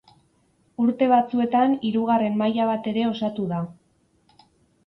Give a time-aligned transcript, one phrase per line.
[0.85, 3.61] Urte batzuetan hirugarren maila bat ere osatu da.